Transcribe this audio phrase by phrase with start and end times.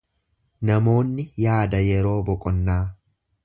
[0.69, 2.83] Namoonni yaada yeroo boqonnaa.